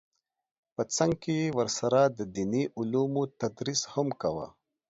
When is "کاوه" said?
4.21-4.47